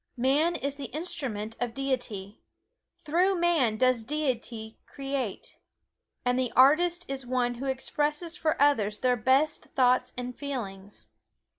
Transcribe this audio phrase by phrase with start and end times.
[0.17, 2.41] Man is the instrument of Deity
[2.97, 5.59] through man does Deity create.
[6.25, 11.09] And the artist is one who expresses for others their best thoughts and feelings.